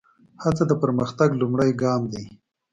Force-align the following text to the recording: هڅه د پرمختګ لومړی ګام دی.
هڅه 0.43 0.63
د 0.67 0.71
پرمختګ 0.83 1.29
لومړی 1.41 1.71
ګام 1.81 2.01
دی. 2.13 2.25